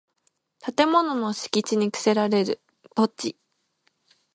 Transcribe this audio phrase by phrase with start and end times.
[0.75, 2.59] 建物の敷地に供せられる
[2.95, 3.37] 土地